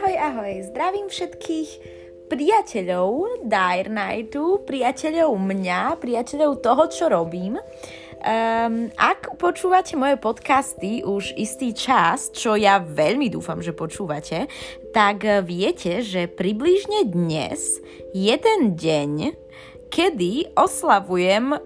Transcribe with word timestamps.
Ahoj, 0.00 0.16
ahoj, 0.16 0.72
zdravím 0.72 1.12
všetkých 1.12 1.70
priateľov 2.32 3.44
Dire 3.44 3.92
Nightu, 3.92 4.64
priateľov 4.64 5.36
mňa, 5.36 6.00
priateľov 6.00 6.64
toho, 6.64 6.88
čo 6.88 7.12
robím. 7.12 7.60
Um, 7.60 8.88
ak 8.96 9.36
počúvate 9.36 10.00
moje 10.00 10.16
podcasty 10.16 11.04
už 11.04 11.36
istý 11.36 11.76
čas, 11.76 12.32
čo 12.32 12.56
ja 12.56 12.80
veľmi 12.80 13.28
dúfam, 13.28 13.60
že 13.60 13.76
počúvate, 13.76 14.48
tak 14.96 15.20
viete, 15.44 16.00
že 16.00 16.32
približne 16.32 17.04
dnes 17.04 17.84
jeden 18.16 18.80
deň, 18.80 19.36
kedy 19.92 20.56
oslavujem 20.56 21.60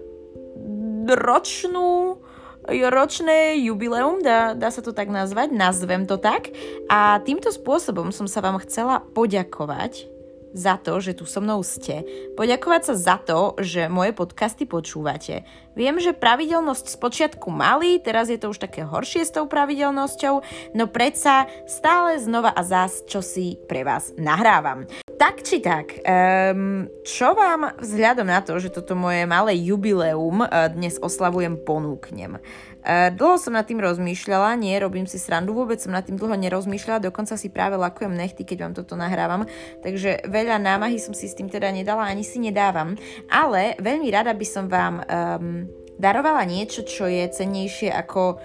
ročnú 1.07 2.19
ročné 2.67 3.61
jubileum, 3.61 4.21
dá, 4.21 4.57
dá 4.57 4.69
sa 4.73 4.81
to 4.81 4.91
tak 4.91 5.09
nazvať, 5.09 5.53
nazvem 5.53 6.09
to 6.09 6.17
tak. 6.17 6.49
A 6.89 7.21
týmto 7.21 7.53
spôsobom 7.53 8.09
som 8.09 8.25
sa 8.25 8.41
vám 8.41 8.61
chcela 8.61 9.01
poďakovať 9.13 10.15
za 10.55 10.79
to, 10.79 11.03
že 11.03 11.19
tu 11.19 11.27
so 11.27 11.43
mnou 11.43 11.59
ste. 11.67 12.07
Poďakovať 12.39 12.81
sa 12.87 12.95
za 12.95 13.17
to, 13.19 13.59
že 13.59 13.91
moje 13.91 14.15
podcasty 14.15 14.63
počúvate. 14.63 15.43
Viem, 15.75 15.99
že 15.99 16.15
pravidelnosť 16.15 16.95
z 16.95 16.97
počiatku 16.97 17.51
mali, 17.51 17.99
teraz 17.99 18.31
je 18.31 18.39
to 18.39 18.55
už 18.55 18.63
také 18.63 18.87
horšie 18.87 19.27
s 19.27 19.35
tou 19.35 19.51
pravidelnosťou, 19.51 20.39
no 20.71 20.87
predsa 20.87 21.51
stále 21.67 22.15
znova 22.23 22.55
a 22.55 22.63
zás, 22.63 23.03
čo 23.03 23.19
si 23.19 23.59
pre 23.67 23.83
vás 23.83 24.15
nahrávam. 24.15 24.87
Tak 25.15 25.47
či 25.47 25.63
tak, 25.63 26.03
um, 26.03 26.91
čo 27.07 27.31
vám 27.31 27.79
vzhľadom 27.79 28.27
na 28.27 28.43
to, 28.43 28.59
že 28.59 28.67
toto 28.67 28.99
moje 28.99 29.23
malé 29.23 29.55
jubileum 29.55 30.43
uh, 30.43 30.67
dnes 30.67 30.99
oslavujem, 30.99 31.55
ponúknem? 31.55 32.35
Uh, 32.83 33.15
dlho 33.15 33.39
som 33.39 33.55
nad 33.55 33.63
tým 33.63 33.79
rozmýšľala, 33.79 34.59
nie, 34.59 34.75
robím 34.75 35.07
si 35.07 35.15
srandu, 35.15 35.55
vôbec 35.55 35.79
som 35.79 35.95
nad 35.95 36.03
tým 36.03 36.19
dlho 36.19 36.35
nerozmýšľala, 36.35 36.99
dokonca 36.99 37.39
si 37.39 37.47
práve 37.47 37.79
lakujem 37.79 38.11
nechty, 38.11 38.43
keď 38.43 38.67
vám 38.67 38.73
toto 38.75 38.99
nahrávam, 38.99 39.47
takže 39.87 40.27
veľa 40.27 40.59
námahy 40.59 40.99
som 40.99 41.15
si 41.15 41.31
s 41.31 41.37
tým 41.39 41.47
teda 41.47 41.71
nedala, 41.71 42.11
ani 42.11 42.27
si 42.27 42.43
nedávam, 42.43 42.99
ale 43.31 43.79
veľmi 43.79 44.11
rada 44.11 44.35
by 44.35 44.43
som 44.43 44.67
vám 44.67 44.99
um, 44.99 45.63
darovala 45.95 46.43
niečo, 46.43 46.83
čo 46.83 47.07
je 47.07 47.23
cennejšie 47.31 47.87
ako 47.87 48.35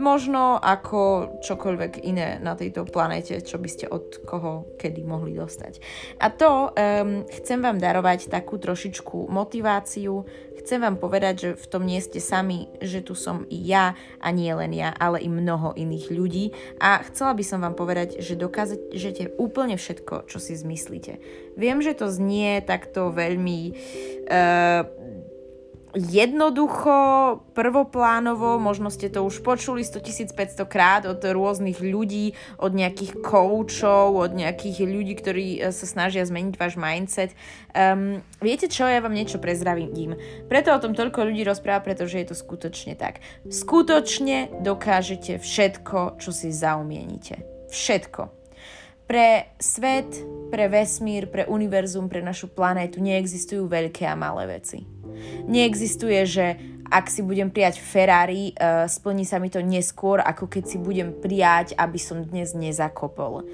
možno 0.00 0.56
ako 0.56 1.36
čokoľvek 1.44 2.02
iné 2.02 2.40
na 2.40 2.56
tejto 2.56 2.88
planete, 2.88 3.38
čo 3.44 3.60
by 3.60 3.68
ste 3.68 3.86
od 3.86 4.24
koho 4.24 4.74
kedy 4.80 5.04
mohli 5.04 5.36
dostať. 5.36 5.78
A 6.18 6.32
to 6.32 6.72
um, 6.72 7.28
chcem 7.28 7.60
vám 7.60 7.76
darovať 7.76 8.32
takú 8.32 8.56
trošičku 8.56 9.28
motiváciu, 9.28 10.24
chcem 10.60 10.80
vám 10.80 10.96
povedať, 10.96 11.34
že 11.36 11.50
v 11.56 11.66
tom 11.68 11.84
nie 11.84 12.00
ste 12.00 12.20
sami, 12.20 12.72
že 12.80 13.04
tu 13.04 13.12
som 13.12 13.44
i 13.52 13.60
ja 13.60 13.92
a 14.20 14.28
nie 14.32 14.50
len 14.52 14.72
ja, 14.72 14.92
ale 14.96 15.20
i 15.20 15.28
mnoho 15.28 15.76
iných 15.76 16.06
ľudí 16.08 16.44
a 16.80 17.04
chcela 17.04 17.36
by 17.36 17.44
som 17.44 17.60
vám 17.60 17.76
povedať, 17.76 18.24
že 18.24 18.40
dokážete 18.40 19.36
úplne 19.36 19.76
všetko, 19.76 20.28
čo 20.28 20.40
si 20.40 20.56
zmyslíte. 20.56 21.20
Viem, 21.60 21.84
že 21.84 21.92
to 21.92 22.08
znie 22.08 22.64
takto 22.64 23.12
veľmi 23.12 23.60
uh, 24.28 24.82
jednoducho, 25.94 26.94
prvoplánovo, 27.52 28.62
možno 28.62 28.90
ste 28.90 29.10
to 29.10 29.26
už 29.26 29.42
počuli 29.42 29.82
100 29.82 30.34
500 30.34 30.66
krát 30.70 31.02
od 31.06 31.18
rôznych 31.18 31.82
ľudí, 31.82 32.38
od 32.62 32.72
nejakých 32.74 33.18
koučov, 33.18 34.14
od 34.14 34.32
nejakých 34.34 34.86
ľudí, 34.86 35.14
ktorí 35.18 35.46
e, 35.58 35.74
sa 35.74 35.86
snažia 35.86 36.22
zmeniť 36.22 36.54
váš 36.54 36.78
mindset. 36.78 37.30
Um, 37.74 38.22
viete 38.38 38.70
čo, 38.70 38.86
ja 38.86 39.02
vám 39.02 39.14
niečo 39.14 39.42
prezravím. 39.42 40.14
Preto 40.46 40.70
o 40.70 40.82
tom 40.82 40.94
toľko 40.94 41.26
ľudí 41.26 41.42
rozpráva, 41.42 41.82
pretože 41.82 42.22
je 42.22 42.26
to 42.30 42.36
skutočne 42.38 42.94
tak. 42.94 43.24
Skutočne 43.48 44.62
dokážete 44.62 45.42
všetko, 45.42 46.22
čo 46.22 46.30
si 46.30 46.54
zaumienite. 46.54 47.42
Všetko. 47.70 48.30
Pre 49.10 49.28
svet, 49.58 50.10
pre 50.54 50.70
vesmír, 50.70 51.26
pre 51.26 51.42
univerzum, 51.50 52.06
pre 52.06 52.22
našu 52.22 52.46
planétu 52.46 53.02
neexistujú 53.02 53.66
veľké 53.66 54.06
a 54.06 54.14
malé 54.14 54.60
veci. 54.60 54.99
Neexistuje, 55.46 56.20
že 56.26 56.46
ak 56.90 57.06
si 57.06 57.22
budem 57.22 57.54
prijať 57.54 57.78
Ferrari, 57.78 58.50
uh, 58.58 58.90
splní 58.90 59.22
sa 59.22 59.38
mi 59.38 59.46
to 59.46 59.62
neskôr, 59.62 60.18
ako 60.18 60.50
keď 60.50 60.64
si 60.66 60.76
budem 60.82 61.14
prijať, 61.14 61.78
aby 61.78 61.98
som 62.02 62.26
dnes 62.26 62.50
nezakopol. 62.52 63.46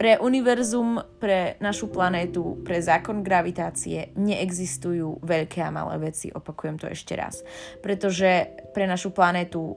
Pre 0.00 0.16
univerzum, 0.16 0.96
pre 1.20 1.60
našu 1.60 1.92
planétu, 1.92 2.56
pre 2.64 2.80
zákon 2.80 3.20
gravitácie 3.20 4.16
neexistujú 4.16 5.20
veľké 5.20 5.60
a 5.60 5.68
malé 5.68 6.08
veci, 6.08 6.32
opakujem 6.32 6.80
to 6.80 6.88
ešte 6.88 7.12
raz. 7.12 7.44
Pretože 7.84 8.48
pre 8.72 8.88
našu 8.88 9.12
planétu 9.12 9.76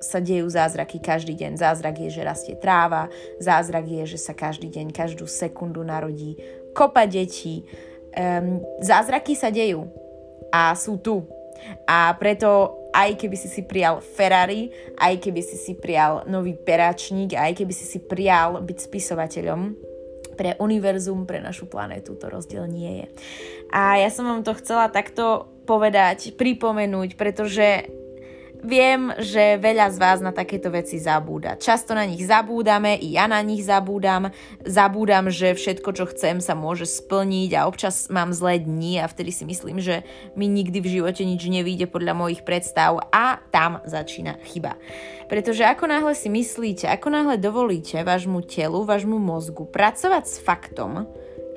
sa 0.00 0.24
dejú 0.24 0.48
zázraky 0.48 1.04
každý 1.04 1.36
deň. 1.36 1.60
Zázrak 1.60 2.00
je, 2.00 2.08
že 2.08 2.24
rastie 2.24 2.56
tráva, 2.56 3.12
zázrak 3.44 3.84
je, 3.84 4.16
že 4.16 4.18
sa 4.18 4.32
každý 4.32 4.72
deň, 4.72 4.88
každú 4.88 5.28
sekundu 5.28 5.84
narodí 5.84 6.40
kopa 6.72 7.04
detí. 7.04 7.68
Um, 8.16 8.64
zázraky 8.80 9.36
sa 9.36 9.52
dejú 9.52 10.07
a 10.52 10.72
sú 10.74 11.00
tu. 11.00 11.26
A 11.88 12.14
preto 12.14 12.78
aj 12.94 13.18
keby 13.18 13.36
si 13.36 13.50
si 13.50 13.62
prijal 13.66 14.00
Ferrari, 14.00 14.70
aj 14.96 15.18
keby 15.20 15.40
si 15.42 15.58
si 15.58 15.74
prijal 15.74 16.24
nový 16.30 16.54
peračník, 16.54 17.34
aj 17.34 17.52
keby 17.58 17.72
si 17.74 17.84
si 17.84 17.98
prijal 17.98 18.62
byť 18.62 18.78
spisovateľom, 18.78 19.88
pre 20.38 20.54
univerzum, 20.62 21.26
pre 21.26 21.42
našu 21.42 21.66
planetu 21.66 22.14
to 22.14 22.30
rozdiel 22.30 22.70
nie 22.70 23.02
je. 23.02 23.06
A 23.74 23.98
ja 23.98 24.06
som 24.06 24.30
vám 24.30 24.46
to 24.46 24.54
chcela 24.54 24.86
takto 24.86 25.50
povedať, 25.66 26.38
pripomenúť, 26.38 27.18
pretože 27.18 27.90
Viem, 28.58 29.14
že 29.22 29.54
veľa 29.54 29.86
z 29.94 29.96
vás 30.02 30.18
na 30.18 30.34
takéto 30.34 30.66
veci 30.74 30.98
zabúda. 30.98 31.54
Často 31.54 31.94
na 31.94 32.02
nich 32.02 32.26
zabúdame, 32.26 32.98
i 32.98 33.14
ja 33.14 33.30
na 33.30 33.38
nich 33.38 33.62
zabúdam. 33.62 34.34
Zabúdam, 34.66 35.30
že 35.30 35.54
všetko, 35.54 35.94
čo 35.94 36.04
chcem, 36.10 36.42
sa 36.42 36.58
môže 36.58 36.82
splniť 36.82 37.54
a 37.54 37.70
občas 37.70 38.10
mám 38.10 38.34
zlé 38.34 38.58
dni 38.58 38.98
a 38.98 39.06
vtedy 39.06 39.30
si 39.30 39.46
myslím, 39.46 39.78
že 39.78 40.02
mi 40.34 40.50
nikdy 40.50 40.82
v 40.82 40.90
živote 40.98 41.22
nič 41.22 41.46
nevíde 41.46 41.86
podľa 41.86 42.18
mojich 42.18 42.42
predstav 42.42 42.98
a 43.14 43.38
tam 43.54 43.78
začína 43.86 44.42
chyba. 44.42 44.74
Pretože 45.30 45.62
ako 45.62 45.86
náhle 45.86 46.18
si 46.18 46.26
myslíte, 46.26 46.90
ako 46.90 47.14
náhle 47.14 47.38
dovolíte 47.38 48.02
vášmu 48.02 48.42
telu, 48.42 48.82
vášmu 48.82 49.22
mozgu 49.22 49.70
pracovať 49.70 50.24
s 50.26 50.36
faktom, 50.42 51.06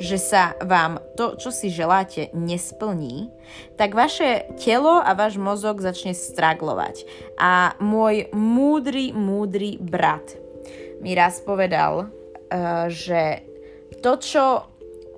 že 0.01 0.17
sa 0.17 0.57
vám 0.57 0.97
to, 1.13 1.37
čo 1.37 1.53
si 1.53 1.69
želáte, 1.69 2.33
nesplní, 2.33 3.29
tak 3.77 3.93
vaše 3.93 4.49
telo 4.57 4.97
a 4.97 5.13
váš 5.13 5.37
mozog 5.37 5.79
začne 5.79 6.17
straglovať. 6.17 7.05
A 7.37 7.77
môj 7.77 8.33
múdry, 8.33 9.13
múdry 9.13 9.77
brat 9.77 10.35
mi 11.01 11.13
raz 11.13 11.41
povedal, 11.41 12.09
uh, 12.09 12.89
že 12.89 13.45
to, 14.01 14.17
čo 14.17 14.71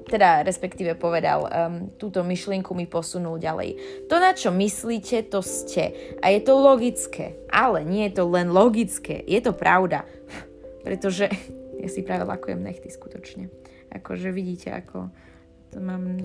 teda 0.03 0.44
respektíve 0.44 1.00
povedal, 1.00 1.47
um, 1.47 1.88
túto 1.95 2.21
myšlienku 2.27 2.75
mi 2.75 2.83
posunul 2.83 3.39
ďalej. 3.39 3.79
To, 4.11 4.19
na 4.19 4.35
čo 4.35 4.51
myslíte, 4.51 5.31
to 5.31 5.39
ste. 5.39 6.15
A 6.19 6.29
je 6.31 6.44
to 6.44 6.59
logické. 6.59 7.39
Ale 7.47 7.88
nie 7.88 8.11
je 8.11 8.19
to 8.19 8.23
len 8.27 8.51
logické, 8.51 9.23
je 9.23 9.39
to 9.39 9.55
pravda. 9.55 10.03
Pretože 10.85 11.31
ja 11.83 11.88
si 11.88 12.03
práve 12.03 12.27
lakujem 12.27 12.59
nechty 12.59 12.91
skutočne. 12.91 13.62
Akože 13.93 14.33
vidíte, 14.33 14.73
ako 14.73 15.09
mám 15.77 16.21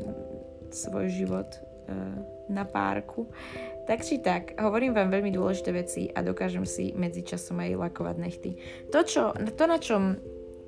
svoj 0.73 1.09
život 1.13 1.49
uh, 1.57 2.21
na 2.49 2.65
párku. 2.65 3.29
Tak 3.89 4.05
či 4.05 4.21
tak, 4.21 4.57
hovorím 4.61 4.93
vám 4.97 5.13
veľmi 5.13 5.33
dôležité 5.33 5.71
veci 5.73 6.03
a 6.13 6.21
dokážem 6.21 6.65
si 6.69 6.93
medzičasom 6.97 7.61
aj 7.61 7.89
lakovať 7.89 8.17
nechty. 8.21 8.51
To, 8.93 9.01
čo, 9.05 9.33
to 9.33 9.65
na 9.65 9.81
čom, 9.81 10.17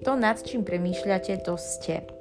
to 0.00 0.12
nad 0.16 0.40
čím 0.40 0.64
premýšľate, 0.64 1.44
to 1.44 1.56
ste. 1.60 2.19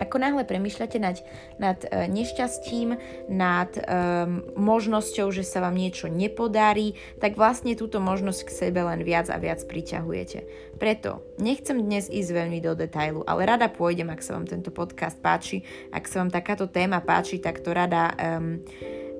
Ako 0.00 0.16
náhle 0.16 0.48
premyšľate 0.48 0.98
nad, 0.98 1.20
nad 1.60 1.78
uh, 1.84 2.08
nešťastím, 2.08 2.96
nad 3.28 3.70
um, 3.76 4.40
možnosťou, 4.56 5.28
že 5.28 5.44
sa 5.44 5.60
vám 5.60 5.76
niečo 5.76 6.08
nepodarí, 6.08 6.96
tak 7.20 7.36
vlastne 7.36 7.76
túto 7.76 8.00
možnosť 8.00 8.40
k 8.48 8.50
sebe 8.50 8.80
len 8.80 9.04
viac 9.04 9.28
a 9.28 9.36
viac 9.36 9.60
priťahujete. 9.68 10.48
Preto 10.80 11.20
nechcem 11.36 11.76
dnes 11.76 12.08
ísť 12.08 12.30
veľmi 12.32 12.58
do 12.64 12.72
detailu, 12.72 13.20
ale 13.28 13.44
rada 13.44 13.68
pôjdem, 13.68 14.08
ak 14.08 14.24
sa 14.24 14.40
vám 14.40 14.48
tento 14.48 14.72
podcast 14.72 15.20
páči, 15.20 15.60
ak 15.92 16.08
sa 16.08 16.24
vám 16.24 16.32
takáto 16.32 16.64
téma 16.64 17.04
páči, 17.04 17.36
tak 17.36 17.60
to 17.60 17.76
rada 17.76 18.16
um, 18.16 18.64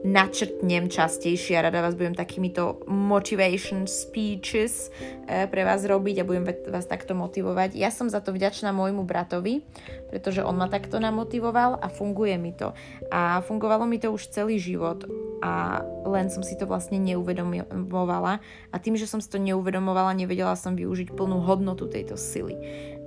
načrtnem 0.00 0.88
častejšie 0.88 1.60
a 1.60 1.68
rada 1.68 1.84
vás 1.84 1.92
budem 1.92 2.16
takýmito 2.16 2.80
motivation 2.88 3.84
speeches 3.84 4.88
e, 5.28 5.44
pre 5.44 5.60
vás 5.60 5.84
robiť 5.84 6.24
a 6.24 6.28
budem 6.28 6.44
vás 6.72 6.88
takto 6.88 7.12
motivovať. 7.12 7.76
Ja 7.76 7.92
som 7.92 8.08
za 8.08 8.24
to 8.24 8.32
vďačná 8.32 8.72
môjmu 8.72 9.04
bratovi, 9.04 9.60
pretože 10.08 10.40
on 10.40 10.56
ma 10.56 10.72
takto 10.72 10.96
namotivoval 10.96 11.76
a 11.84 11.86
funguje 11.92 12.40
mi 12.40 12.56
to. 12.56 12.72
A 13.12 13.44
fungovalo 13.44 13.84
mi 13.84 14.00
to 14.00 14.08
už 14.08 14.32
celý 14.32 14.56
život 14.56 15.04
a 15.44 15.84
len 16.08 16.32
som 16.32 16.40
si 16.40 16.56
to 16.56 16.64
vlastne 16.64 16.96
neuvedomovala 16.96 18.40
a 18.72 18.76
tým, 18.80 18.96
že 18.96 19.04
som 19.04 19.20
si 19.20 19.28
to 19.28 19.36
neuvedomovala, 19.36 20.16
nevedela 20.16 20.56
som 20.56 20.76
využiť 20.76 21.12
plnú 21.12 21.44
hodnotu 21.44 21.88
tejto 21.92 22.16
sily. 22.16 22.56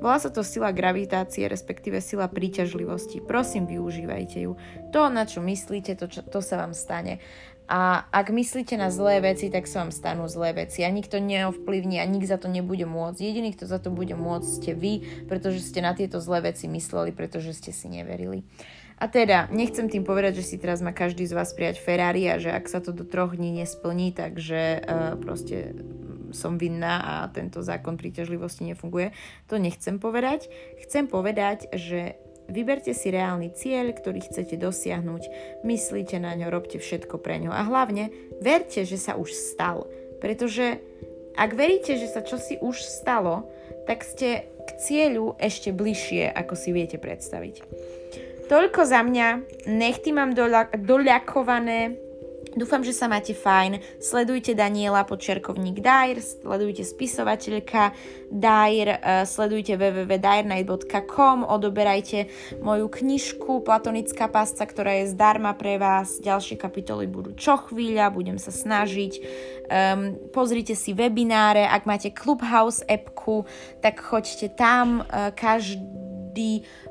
Volá 0.04 0.20
sa 0.20 0.28
to 0.28 0.44
sila 0.44 0.76
gravitácie, 0.76 1.48
respektíve 1.48 2.04
sila 2.04 2.28
príťažlivosti. 2.28 3.24
Prosím, 3.24 3.72
využívajte 3.72 4.44
ju. 4.44 4.60
To, 4.92 5.08
na 5.08 5.24
čo 5.24 5.40
myslíte, 5.40 5.96
to, 5.96 6.12
čo, 6.12 6.20
to 6.28 6.44
sa 6.44 6.60
vám 6.60 6.76
stane. 6.76 7.24
A 7.68 8.04
ak 8.12 8.30
myslíte 8.30 8.75
na 8.75 8.92
zlé 8.92 9.24
veci, 9.24 9.48
tak 9.48 9.71
sa 9.71 9.83
vám 9.83 9.95
stanú 9.95 10.27
zlé 10.27 10.65
veci 10.65 10.83
a 10.83 10.92
nikto 10.92 11.18
neovplyvní 11.18 11.98
a 12.00 12.06
nik 12.06 12.27
za 12.27 12.36
to 12.36 12.51
nebude 12.51 12.83
môcť. 12.83 13.19
Jediný, 13.24 13.56
kto 13.56 13.65
za 13.65 13.80
to 13.80 13.88
bude 13.88 14.13
môcť, 14.13 14.50
ste 14.50 14.71
vy, 14.75 15.25
pretože 15.31 15.63
ste 15.63 15.80
na 15.80 15.95
tieto 15.95 16.19
zlé 16.19 16.51
veci 16.51 16.68
mysleli, 16.68 17.15
pretože 17.15 17.56
ste 17.56 17.71
si 17.71 17.88
neverili. 17.88 18.44
A 19.01 19.10
teda, 19.10 19.50
nechcem 19.51 19.89
tým 19.89 20.06
povedať, 20.06 20.39
že 20.39 20.48
si 20.54 20.56
teraz 20.62 20.80
má 20.80 20.94
každý 20.94 21.25
z 21.27 21.33
vás 21.36 21.51
prijať 21.51 21.81
Ferrari 21.81 22.30
a 22.30 22.38
že 22.38 22.54
ak 22.54 22.69
sa 22.69 22.80
to 22.80 22.94
do 22.94 23.04
troch 23.04 23.36
dní 23.36 23.51
nesplní, 23.63 24.13
takže 24.13 24.80
uh, 24.80 25.18
proste 25.18 25.75
som 26.33 26.57
vinná 26.57 27.01
a 27.01 27.13
tento 27.30 27.62
zákon 27.62 27.95
príťažlivosti 27.95 28.66
nefunguje. 28.69 29.13
To 29.50 29.62
nechcem 29.62 30.01
povedať. 30.01 30.50
Chcem 30.81 31.06
povedať, 31.12 31.69
že 31.74 32.18
Vyberte 32.54 32.94
si 32.94 33.10
reálny 33.10 33.50
cieľ, 33.58 33.98
ktorý 33.98 34.22
chcete 34.30 34.62
dosiahnuť, 34.62 35.24
myslíte 35.66 36.22
na 36.22 36.38
ňo, 36.38 36.54
robte 36.54 36.78
všetko 36.78 37.18
pre 37.18 37.42
ňo 37.42 37.50
a 37.50 37.66
hlavne 37.66 38.14
verte, 38.38 38.86
že 38.86 39.02
sa 39.02 39.18
už 39.18 39.34
stal. 39.34 39.90
Pretože 40.22 40.78
ak 41.34 41.58
veríte, 41.58 41.98
že 41.98 42.06
sa 42.06 42.22
čosi 42.22 42.62
už 42.62 42.78
stalo, 42.86 43.50
tak 43.90 44.06
ste 44.06 44.46
k 44.64 44.70
cieľu 44.78 45.34
ešte 45.42 45.74
bližšie, 45.74 46.30
ako 46.30 46.54
si 46.54 46.70
viete 46.70 47.02
predstaviť. 47.02 47.66
Toľko 48.54 48.86
za 48.86 49.02
mňa, 49.02 49.28
nechty 49.66 50.14
mám 50.14 50.38
doľakované, 50.78 51.98
Dúfam, 52.54 52.86
že 52.86 52.94
sa 52.94 53.10
máte 53.10 53.34
fajn. 53.34 53.82
Sledujte 53.98 54.54
Daniela 54.54 55.02
Počerkovník 55.10 55.82
Dair, 55.82 56.22
sledujte 56.22 56.86
spisovateľka 56.86 57.98
Dair, 58.30 59.02
uh, 59.02 59.26
sledujte 59.26 59.74
www.dairnight.com, 59.74 61.50
odoberajte 61.50 62.30
moju 62.62 62.86
knižku 62.94 63.66
Platonická 63.66 64.30
pásca, 64.30 64.70
ktorá 64.70 65.02
je 65.02 65.18
zdarma 65.18 65.58
pre 65.58 65.82
vás. 65.82 66.22
Ďalšie 66.22 66.62
kapitoly 66.62 67.10
budú 67.10 67.34
čo 67.34 67.58
chvíľa, 67.58 68.14
budem 68.14 68.38
sa 68.38 68.54
snažiť. 68.54 69.14
Um, 69.74 70.22
pozrite 70.30 70.78
si 70.78 70.94
webináre, 70.94 71.66
ak 71.66 71.90
máte 71.90 72.14
Clubhouse 72.14 72.86
appku, 72.86 73.50
tak 73.82 73.98
choďte 73.98 74.54
tam. 74.54 75.02
Uh, 75.10 75.34
každý 75.34 76.03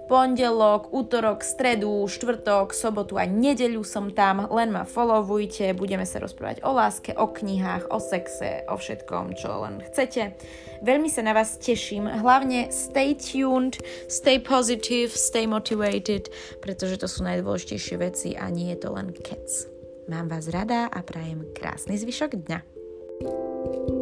pondelok, 0.07 0.93
útorok, 0.95 1.43
stredu, 1.43 2.07
štvrtok, 2.07 2.71
sobotu 2.77 3.19
a 3.19 3.27
nedeľu 3.27 3.83
som 3.83 4.13
tam, 4.13 4.47
len 4.49 4.71
ma 4.71 4.87
followujte, 4.87 5.75
budeme 5.75 6.07
sa 6.07 6.23
rozprávať 6.23 6.63
o 6.63 6.71
láske, 6.71 7.11
o 7.17 7.27
knihách, 7.31 7.91
o 7.91 7.99
sexe, 7.99 8.63
o 8.71 8.79
všetkom, 8.79 9.35
čo 9.35 9.67
len 9.67 9.83
chcete. 9.91 10.37
Veľmi 10.83 11.07
sa 11.07 11.23
na 11.23 11.33
vás 11.33 11.57
teším, 11.63 12.11
hlavne 12.11 12.71
stay 12.75 13.15
tuned, 13.15 13.79
stay 14.11 14.43
positive, 14.43 15.15
stay 15.15 15.47
motivated, 15.47 16.31
pretože 16.59 16.99
to 16.99 17.07
sú 17.07 17.23
najdôležitejšie 17.23 17.97
veci 18.03 18.29
a 18.35 18.51
nie 18.51 18.75
je 18.75 18.79
to 18.83 18.89
len 18.91 19.15
kec. 19.15 19.47
Mám 20.11 20.35
vás 20.35 20.51
rada 20.51 20.91
a 20.91 20.99
prajem 21.01 21.47
krásny 21.55 21.95
zvyšok 21.95 22.35
dňa. 22.43 22.59
thank 23.23 23.91
you 23.91 24.02